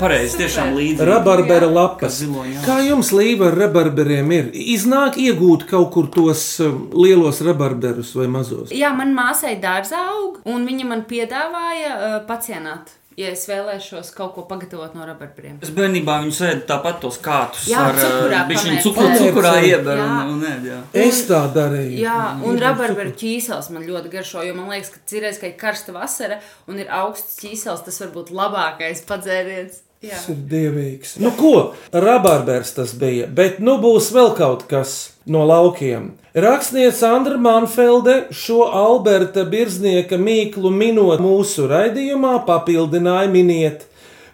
[0.00, 1.04] Pareizi, tiešām līdzi.
[1.06, 2.16] Rabarbera lapas.
[2.18, 4.48] ziloņa Kā jums līva ar rabarberiem ir?
[4.74, 8.74] Iznāk iegūt kaut kur tos um, lielos rabarberus vai mazos?
[8.74, 12.90] Jā, man māsai dārzā aug, un viņa man piedāvāja uh, pacienāt.
[13.16, 15.60] Ja es vēlēšos kaut ko pagatavot no rabarbriem.
[15.62, 18.86] Es bērnībā viņu sēdu tāpat tos kātus Jā, ar cukurā bišķiņu pamērcēt.
[18.88, 20.08] cukuru, cukurā ieber Jā.
[20.24, 20.80] un, un ēd, jā.
[21.04, 22.00] Es tā darīju.
[22.02, 25.94] Jā, un rabarberu ķīsels man ļoti garšo, jo man liekas, ka cirēs, ka ir karsta
[25.94, 29.80] vasara un ir augsts ķīsels, tas var būt labākais padzēriens.
[30.04, 30.18] Jā.
[30.18, 31.14] Tas ir dievīgs.
[31.22, 31.72] Nu, ko?
[31.94, 36.12] Rabarbers tas bija, bet nu būs vēl kaut kas no laukiem.
[36.34, 43.84] Rakstniece Andra Manfelde šo Alberta Birznieka mīklu minot mūsu raidījumā, papildināja miniet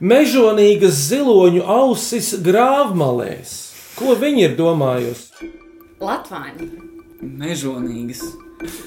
[0.01, 3.51] mežonīgas ziloņu ausis grāvmalēs.
[4.01, 5.51] Ko viņi ir domājusi?
[6.01, 6.71] Latvāņi.
[7.21, 8.23] Mežonīgas.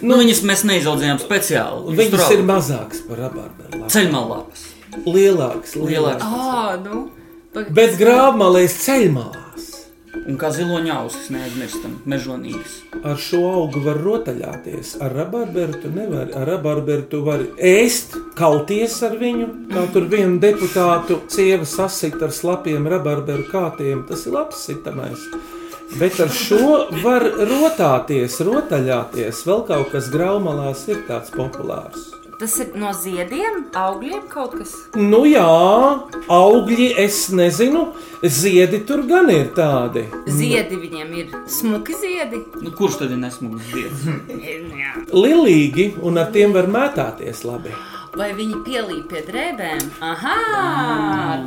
[0.05, 1.93] Nu, viņas mēs neizaudzējām speciāli.
[1.97, 3.83] Viņas ir mazākas par rabarberu.
[3.93, 4.65] Ceļmalāpas.
[5.05, 6.21] Lielāks, Lielāks.
[6.25, 7.07] Ah, nu.
[7.53, 9.42] pag- Bet grāvmalēs ceļmalās.
[10.23, 12.77] Un kā ziloņa ausis neaizmirstam, mežonīgas.
[13.03, 14.93] Ar šo augu var rotaļāties.
[15.03, 16.31] Ar rabarberu tu nevari.
[16.39, 19.49] Ar rabarberu tu vari ēst, kauties ar viņu.
[19.73, 24.07] Kā tur viena deputātu sieva sasita ar slapiem rabarberu kātiem.
[24.07, 25.27] Tas ir labs sitamais.
[25.99, 29.43] Bet ar šo var rotāties, rotaļāties.
[29.49, 32.12] Vēl kaut kas graumalās ir tāds populārs.
[32.43, 34.71] Tas ir no ziediem, augļiem kaut kas.
[34.99, 35.45] Nu jā,
[36.27, 37.85] augļi es nezinu,
[38.19, 40.03] ziedi tur gan ir tādi.
[40.27, 42.41] Ziedi viņiem ir smuki ziedi.
[42.59, 44.03] Nu, kurš tad ir nesmugs dievs?
[44.83, 44.91] Jā.
[45.15, 47.71] Lilīgi, un ar tiem var mētāties labi.
[48.19, 49.87] Vai viņi pielīp pie drēbēm?
[50.03, 50.37] Aha,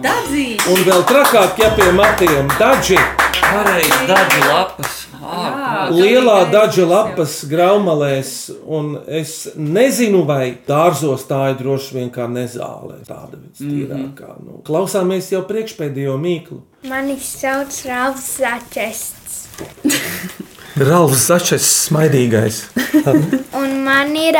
[0.00, 0.62] dadzīgi!
[0.72, 2.96] Un vēl trakāk, ja pie matiem daži.
[3.44, 5.05] Pareizi, daži lapas.
[5.26, 8.32] Jā, Lielā aizsils, lapas graumalēs,
[8.66, 13.00] un es nezinu, vai dārzos tā ir droši vien kā nezāle.
[13.08, 14.36] Tāda vistīrākā.
[14.44, 16.60] Nu, klausāmies jau priekšpēdējo mīklu.
[16.86, 19.40] Mani sauc Rāvs Začests.
[20.76, 22.64] Ralfs Začes smaidīgais.
[23.60, 24.36] Un man ir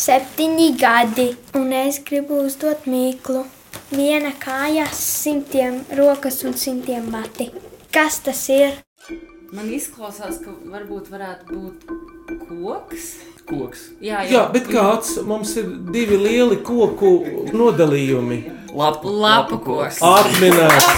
[0.00, 1.26] septiņi gadi,
[1.58, 3.44] un es gribu uzdot mīklu.
[3.92, 7.50] Viena kāja, simtiem rokas un simtiem mati.
[7.94, 8.83] Kas tas ir?
[9.54, 11.84] Man izklausās, ka varbūt varētu būt
[12.48, 13.04] koks.
[13.46, 13.84] Koks.
[14.02, 17.12] Jā, Jā, bet kāds mums ir divi lieli koku
[17.54, 18.38] nodalījumi?
[18.74, 20.00] Lapu, Lapu koks.
[20.02, 20.88] Atminēts!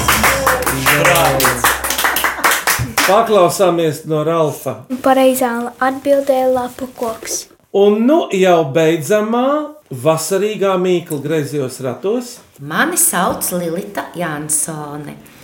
[3.04, 4.78] Paklausāmies no Ralfa.
[5.04, 7.42] Pareizā atbildēja lapu koks.
[7.76, 9.46] Un nu jau beidzamā
[9.92, 12.38] vasarīgā mīkla griezījos ratos.
[12.64, 15.35] Mani sauc Lilita Jansone.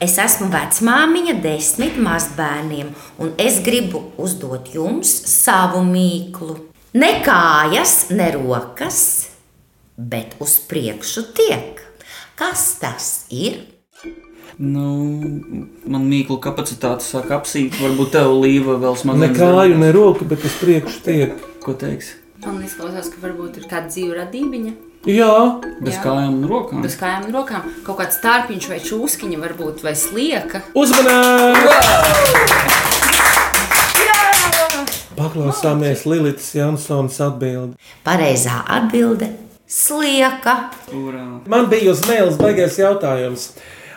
[0.00, 2.88] Es esmu vecmāmiņa desmit mazbērniem,
[3.20, 6.56] un es gribu uzdot jums savu mīklu.
[6.96, 9.02] Ne kājas, ne rokas,
[10.00, 11.84] bet uz priekšu tiek.
[12.40, 13.60] Kas tas ir?
[14.56, 14.88] Nu,
[15.84, 17.76] man mīklu kapacitāte sāk apsīt.
[17.84, 19.20] Varbūt tev līva vēl smagāk.
[19.20, 21.48] Ne kāju, ne roku, bet uz priekšu tiek.
[21.60, 22.14] Ko teiks?
[22.46, 24.72] Man izklausās, ka varbūt ir kāda dzīva radība.
[25.08, 26.00] Jā, bez Jā.
[26.04, 26.82] kājām un rokām.
[26.84, 27.62] Bez kājām un rokām.
[27.86, 30.60] Kaut kāds stārpiņš vai čūskiņa, varbūt, vai slieka.
[30.76, 31.70] Uzmanīgi!
[35.16, 37.80] Paklausāmies Lilitas Jansons atbildi.
[38.04, 39.30] Pareizā atbilde-
[39.80, 40.68] slieka.
[41.48, 43.54] Man bija uz mēles baigais jautājums.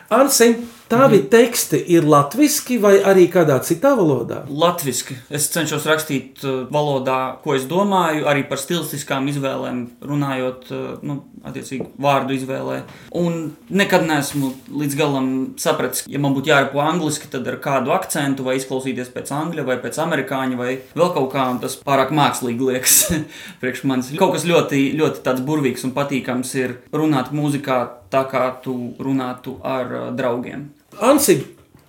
[0.10, 0.54] Ansi,
[0.88, 1.28] tavi Mhm.
[1.30, 4.44] teksti ir latviski vai arī kādā citā valodā?
[4.50, 5.16] Latvijasiski.
[5.30, 11.24] Es cenšos rakstīt uh, valodā, ko es domāju, arī par stilistiskām izvēlēm, runājot, uh, nu,
[11.44, 12.82] attiecīgi, vārdu izvēlē.
[13.20, 18.44] Un nekad neesmu līdz galam sapratis, ja man būtu jārunā angliski, tad ar kādu akcentu,
[18.44, 22.70] vai izklausīties pēc angļu, vai pēc amerikāņu, vai vēl kaut kā, un tas pārāk mākslīgi
[22.70, 23.00] liekas
[23.62, 24.14] priekš manis.
[24.20, 27.82] Kaut kas ļoti, ļoti tāds burvīgs un patīkams ir runāt mūzikā
[28.14, 30.70] tā, kā tu runātu ar uh, draugiem.
[31.02, 31.40] Ansi,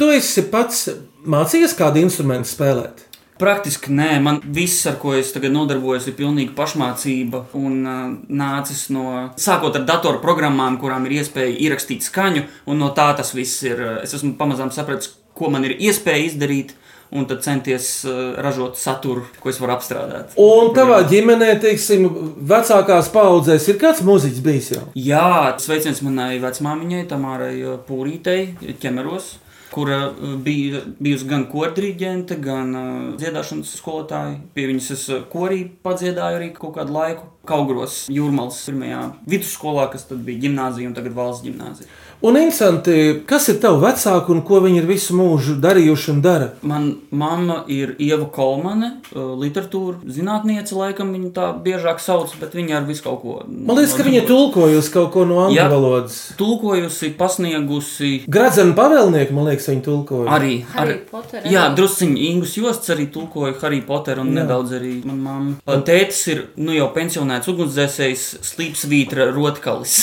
[0.01, 0.87] tu esi pats
[1.29, 3.03] mācījies kādu instrumentu spēlēt?
[3.39, 8.87] Praktiski nē, man viss, ar ko es tagad nodarbojos, ir pilnīga pašmācība un uh, nācis
[8.95, 13.83] no sākot ar datorprogrammām, kurām ir iespēja ierakstīt skaņu, un no tā tas viss ir.
[14.05, 16.77] Es esmu pamazām sapratis, ko man ir iespēja izdarīt,
[17.13, 20.35] un tad centies uh, ražot saturu, ko es varu apstrādāt.
[20.41, 22.09] Un tavā ģimenē, teiksim,
[22.51, 24.85] vecākās paudzēs ir kāds mūziķis bijis jau?
[24.99, 29.37] Jā, sveiciens manai vecmāmiņai, Tamārai uh, Pūrītei, ķemeros.
[29.75, 34.37] Kura uh, bija bijusi gan kordiriģente, gan uh, dziedāšanas skolotāja.
[34.55, 37.31] Pie viņas es korī padziedāju arī kaut kādu laiku.
[37.45, 41.91] Kaugros jūrmālas pirmajā vidusskolā, kas tad bija gimnāzija un tagad valsts gimnāzija.
[42.25, 42.93] Un interesanti,
[43.29, 46.47] kas ir tavi vecāki un ko viņi ir visu mūžu darījuši un dara?
[46.65, 52.79] Man mamma ir Ieva Kolmane, uh, literatūra zinātniece, laikam viņa tā biežāk sauc, bet viņa
[52.79, 53.35] ar visu kaut ko.
[53.45, 56.17] Man liekas, ka viņa ir tulkojusi kaut ko no angļu valodas.
[56.41, 58.15] Tulkojusi, pasniegusi.
[58.25, 60.25] Gradzena pavēlnieki, man liekas, viņa tulkoja.
[60.39, 64.39] Arī, arī Potter Jā, drusciņi Ingus Josts arī tulkoja Harry Potteru un Jā.
[64.41, 65.77] Nedaudz arī man mamma.
[65.85, 69.99] Tētis ir nu jau pensionēts ugunsdzēsējs Slīpsvītra Rotkalis.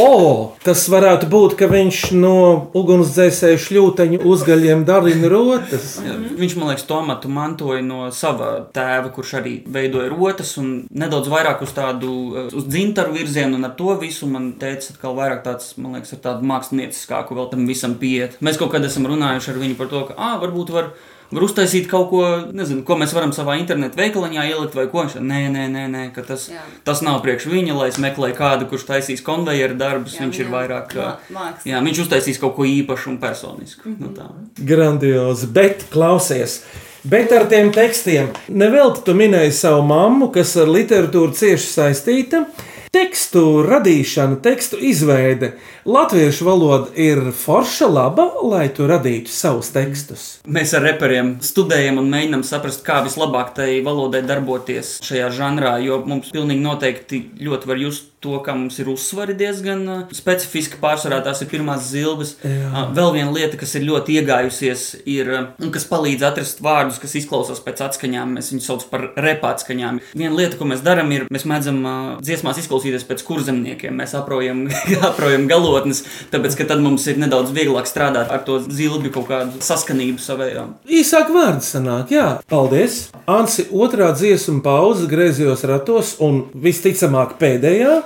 [0.00, 2.36] O, tas varētu būt, ka viņš no
[2.76, 5.98] ugunsdzēsēju šļūteņu uzgaļiem darina rotas.
[6.04, 10.72] Jā, Viņš, man liekas, to amatu mantoja no sava tēva, kurš arī veidoja rotas un
[10.90, 15.16] nedaudz vairāk uz tādu uh, uz dzintaru virzienu, un ar to visu man teica, atkal
[15.18, 18.38] vairāk tāds, man liekas, ar tādu mākslinieciskāku vēl tam visam pieiet.
[18.44, 20.94] Mēs kaut kad esam runājuši ar viņu par to, ka, ah, varbūt var.
[21.32, 22.20] Var uztaisīt kaut ko,
[22.54, 25.02] nezinu, ko mēs varam savā internetu veikaliņā ielikt, vai ko.
[25.04, 26.60] Nē, nē, nē, nē ka tas, Jā.
[26.84, 30.14] tas nav priekš viņa, lai es meklēju kādu, kurš taisīs konvejeru darbus.
[30.14, 30.52] Jā, Viņš ir jā.
[30.52, 30.94] vairāk.
[30.94, 31.66] Mā- ā, mākslinieks.
[31.72, 33.88] Jā, viņš uztaisīs kaut ko īpašu un personisku.
[33.88, 33.96] Mhm.
[34.04, 34.28] Nu, tā.
[34.64, 36.60] Grandiozi, bet klausies.
[37.04, 42.44] Bet ar tiem tekstiem nevelti tu minēji savu mammu, kas ar literatūru cieši saistīta.
[42.94, 45.54] Tekstu radīšana, tekstu izveide.
[45.84, 50.22] Latviešu valoda ir forša laba, lai tu radītu savus tekstus.
[50.48, 55.74] Mēs ar reperiem studējam un mēģinām saprast, kā vislabāk tai valodai darboties šajā žanrā.
[55.84, 60.78] Jo mums pilnīgi noteikti ļoti var just to, ka mums ir uzsvari diezgan uh, specifiski.
[60.80, 62.34] Pārsvarā tās ir pirmās zilbes.
[62.40, 62.70] Jā.
[62.70, 67.00] Uh, Vēl viena lieta, kas ir ļoti iegājusies, ir uh, un kas palīdz atrast vārdus,
[67.02, 68.38] kas izklausās pēc atskaņām.
[68.38, 70.00] Mēs viņus saucam par repātskaņām.
[70.16, 71.82] Viena lieta, ko mēs darām, ir mēs mēdzam
[72.24, 74.00] dziesmās izklausīties pēc kurzemniekiem.
[74.00, 74.64] Mēs aprojam,
[75.10, 79.62] aprojam galotnes, tāpēc ka tad mums ir nedaudz vieglāk strādāt ar to zilbi kaut kādu
[79.64, 80.66] saskanību savējā.
[80.86, 82.28] Īsāk vārdi sanāk, jā.
[82.50, 83.08] Paldies!
[83.30, 88.00] Ansi otrā dziesmu pauze griezījos ratos un visticamāk pēdējā.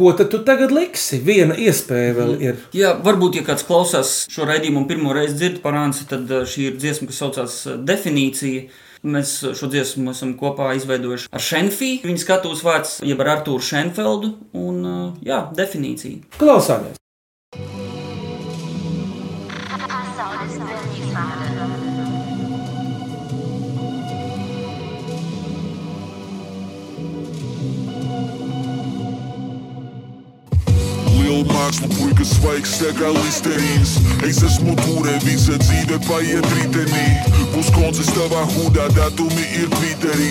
[0.00, 1.18] Ko tad tu tagad liksi?
[1.24, 2.60] Viena iespēja vēl ir.
[2.78, 6.46] Jā, varbūt, ja kāds klausās šo raidījumu un pirmo reizi dzird par Ansi, tad uh,
[6.46, 8.70] šī ir dziesma, kas saucās uh, Definīcija.
[9.00, 11.92] Mēs šo dziesmu esam kopā izveidojuši ar Šenfī.
[12.04, 14.34] Viņa skatuves vārds, jeb ar Artūru Šenfeldu.
[14.52, 16.36] Un, uh, jā, definīcija.
[16.40, 16.99] Klausāmies!
[31.60, 33.98] Māksla, puikas svaigs, segā listerijas.
[34.24, 37.02] Es esmu turē, visa dzīve paiet ritenī.
[37.52, 40.30] Būs koncerts tavā hudā, datumi ir Twitterī.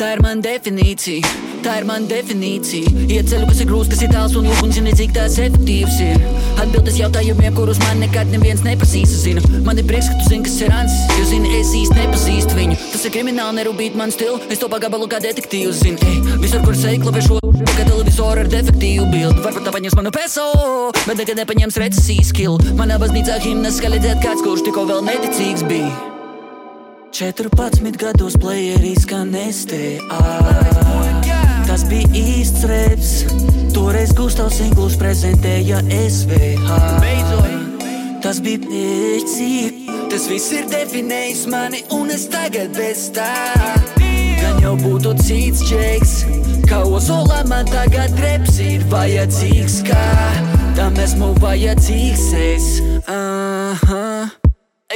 [0.00, 1.45] Tā ir mana definīcija.
[1.66, 2.92] Tā ir mana definīcija.
[3.10, 5.96] Iet ceļu, kas ir grūts, kas ir tāls un lūk, un zini, cik tās efektīvs
[6.04, 6.22] ir.
[6.62, 9.10] Atbildes jautājumiem, kurus man nekad neviens neprasīs.
[9.24, 12.54] Zinu, man ir prieks, ka tu zini, kas ir ants, jo zini, es īsti nepazīstu
[12.54, 12.78] viņu.
[12.92, 14.38] Tas ir krimināli, nerūpīt man stilu.
[14.46, 15.98] Es to pagabalu kā detektīvs zinu.
[16.06, 17.40] Ej, visur, kur seikla vai šo,
[17.72, 19.42] kā televizoru ar defektīvu bildi.
[19.42, 20.46] Varbūt tā paņems manu peso,
[21.02, 22.60] bet nekad nepaņems recesijas skilu.
[22.78, 25.90] Manā baznīcā himnas skaļi dzied kāds, kurš tikko vēl neticīgs bija.
[27.16, 30.95] 14 gados playerī skan STA.
[31.76, 33.08] Tas bija īsts reps.
[33.74, 36.78] Toreiz Gustavs Inglūs prezentēja SVH.
[37.02, 37.82] Beidzot,
[38.24, 39.98] tas bija pēcīgi.
[40.08, 43.28] Tas viss ir definējis mani, un es tagad bez tā.
[44.00, 46.16] Gan jau būtu cits džeks,
[46.64, 50.08] kā Ozola man tagad reps ir vajadzīgs, kā
[50.80, 52.72] tam esmu vajadzīgs es.
[53.04, 54.45] Uh -huh.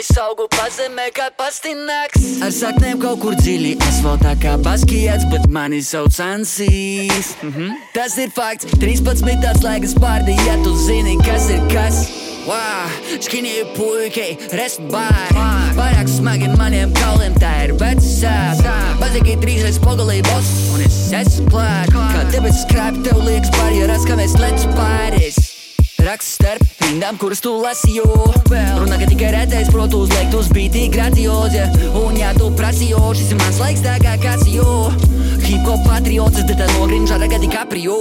[0.01, 5.83] Es augu pazemē kā pastināks Ar saknēm kaut kur dziļi Asfaltā kā baskijāts, bet mani
[5.85, 7.35] sauc Ansīs.
[7.43, 7.75] Mm -hmm.
[7.93, 12.01] Tas ir fakts, 13 tāds laikas pārdi Ja tu zini, kas ir kas.
[12.47, 12.89] Wow,
[13.21, 15.45] skinīja puikai, respāri
[15.77, 18.39] Pārāk smagi maniem kauliem, tā ir vecā.
[19.03, 21.93] Bazīgi trīsreiz pogulīja boss Un es esmu klāt.
[21.93, 25.40] Kā debesis krāpi tev liekas barjeras, kā mēs lec pāris
[26.01, 28.05] Raksts starp rindām, kuras tu lasīji.
[28.49, 31.67] Runā, ka tikai redzējis, protu uzliekt uz bītī graciozi.
[32.01, 34.89] Un, ja tu prasīji, šis ir mans laiks, tā kā kāds jo.
[35.45, 38.01] Hip hop patriots, bet tā nogrimžā tagad DiCaprio.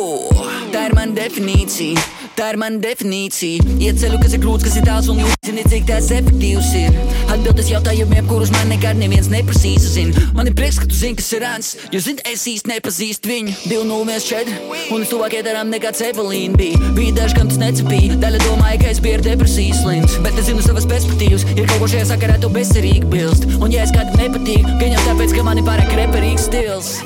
[0.71, 2.18] Tā ir mana definīcija.
[2.39, 3.65] Tā ir mana definīcija.
[3.83, 6.95] Iet ceļu, kas ir grūts, kas ir tāls un jūs zināt, cik tas efektīvs ir.
[7.33, 9.83] Atbildes jautājumiem, kurus man nekad neviens neprasīs.
[9.91, 10.13] Zin.
[10.37, 11.73] Man ir prieks, ka tu zini, kas ir ants.
[11.91, 13.57] Jo zini, es īsti nepazīstu viņu.
[13.67, 14.55] 204,
[14.95, 16.79] un es tuvāk iedarām nekā cepelīna bija.
[16.95, 18.15] Bija daži, kam tas necepīja.
[18.23, 20.15] Daļa domāja, ka es biju depresijas slims.
[20.23, 21.43] Bet es zinu savas perspektīvas.
[21.57, 23.51] Ir kaut ko šajā sakarā tu bezcerīgi bilst.
[23.59, 26.99] Un ja es kādam nepatīk, gan jau tāpēc, ka man ir pārāk reperīgs stils.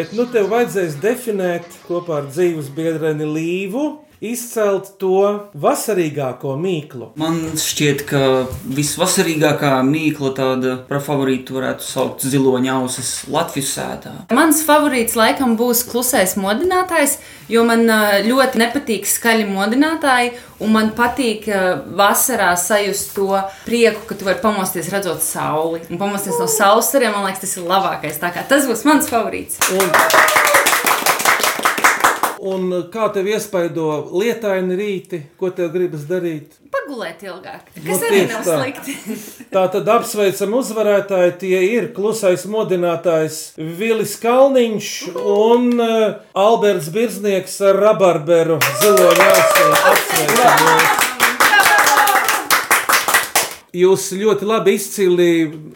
[0.00, 3.82] Bet nu tev vajadzēs definēt kopā ar dzīves biedreni Līvu,
[4.20, 7.10] izcelt to vasarīgāko mīklu.
[7.20, 8.22] Man šķiet, ka
[8.68, 14.14] visvasarīgākā mīkla tāda par favorītu varētu saukt ziloņa ausis Latvijas sētā.
[14.36, 17.16] Mans favorīts laikam būs klusais modinātājs,
[17.50, 17.86] jo man
[18.26, 21.48] ļoti nepatīk skaļi modinātāji, un man patīk
[21.96, 23.32] vasarā sajust to
[23.64, 25.80] prieku, ka tu vari pamosties redzot sauli.
[25.88, 28.20] Un pamosties no saules stariem, man liekas, tas ir labākais.
[28.20, 29.56] Tā kā tas būs mans favorīts.
[29.72, 29.88] Un
[32.92, 36.56] kā tev iespaido lietaini rīti, ko tev gribas darīt?
[36.70, 38.56] Pagulēt ilgāk, Nu, kas arī tieši nav tā.
[38.60, 38.94] slikti.
[39.54, 41.34] Tā tad apsveicam uzvarētāji.
[41.42, 49.76] Tie ir klusais modinātājs Vilis Kalniņš un uh, Alberts Birznieks ar rabarberu ziloņu ausīm.
[49.92, 51.06] Apsveicam jūs!
[53.70, 55.28] Jūs ļoti labi izcili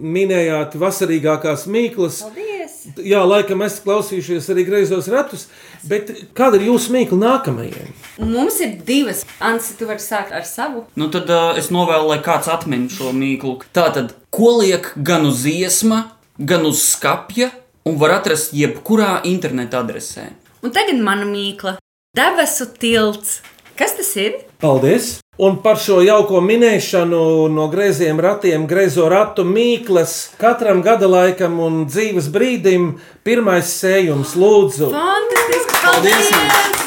[0.02, 2.24] minējāt vasarīgākās mīklas.
[2.26, 2.53] Paldies!
[3.00, 5.46] Jā, laikam esat klausījušies arī greizos ratus,
[5.88, 7.86] bet kāda ir jūsu mīkla nākamajai?
[8.20, 9.22] Mums ir divas.
[9.40, 10.84] Ansi, tu vari sākt ar savu.
[11.00, 13.56] Nu, tad uh, es novēlu, lai kāds atmin šo mīklu.
[13.76, 16.02] Tā tad, ko liek gan uz iesma,
[16.36, 17.50] gan uz skapja,
[17.88, 20.28] un var atrast jebkurā interneta adresē.
[20.64, 21.78] Un tagad mana mīkla-
[22.18, 23.40] debesu tilts.
[23.74, 24.34] Kas tas ir?
[24.62, 25.18] Paldies!
[25.42, 31.82] Un par šo jauko minēšanu no greiziem ratiem, greizo ratu mīklas katram gada laikam un
[31.90, 32.92] dzīves brīdim
[33.26, 34.94] pirmais sējums lūdzu.
[34.94, 35.82] Fantastiski!
[35.82, 36.83] Paldies Paldies!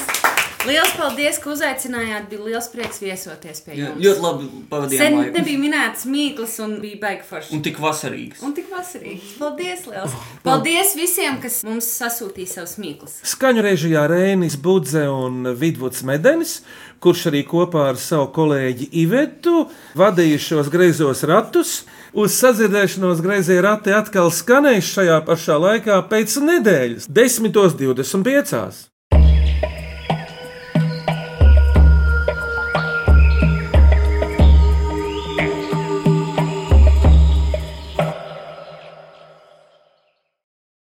[0.68, 2.26] Liels paldies, ka uzaicinājāt.
[2.32, 4.02] Bija liels prieks viesoties pie Jā, jums.
[4.04, 5.36] ļoti labi pavadījām Sen laiku.
[5.38, 7.54] nebija minētas mīklas un bija baigi forši.
[7.56, 8.42] Un tik vasarīgs.
[8.44, 9.30] Un tik vasarīgs.
[9.40, 10.18] Paldies, liels!
[10.44, 13.16] Paldies visiem, kas mums sasūtīja savus mīklas.
[13.32, 16.58] Skaņu režijā Rēnis Budze un Vidvuds Medenis,
[17.00, 21.78] kurš arī kopā ar savu kolēģi Ivetu vadīja šos greizos ratus.
[22.18, 28.97] Uz sadzirdēšanos greizie rati atkal skanēs šajā pašā laikā pēc nedēļas, 10.25.